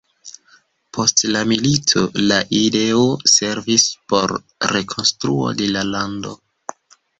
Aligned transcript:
Post 0.97 1.21
la 1.35 1.43
militoj, 1.51 2.05
la 2.31 2.39
ideo 2.61 3.05
servis 3.35 3.87
por 4.15 4.35
rekonstruo 4.75 5.55
de 5.63 5.71
la 5.77 5.87
lando. 5.95 6.37